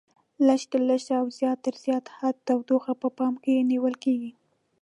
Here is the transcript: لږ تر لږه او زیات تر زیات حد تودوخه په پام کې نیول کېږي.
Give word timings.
لږ 0.47 0.61
تر 0.71 0.81
لږه 0.89 1.13
او 1.21 1.25
زیات 1.37 1.59
تر 1.65 1.75
زیات 1.83 2.05
حد 2.17 2.35
تودوخه 2.47 2.93
په 3.01 3.07
پام 3.17 3.33
کې 3.43 3.65
نیول 3.71 3.95
کېږي. 4.03 4.31